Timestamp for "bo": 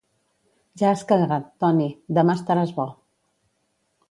2.81-2.89